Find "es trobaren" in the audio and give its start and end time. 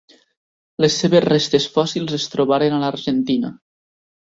2.19-2.79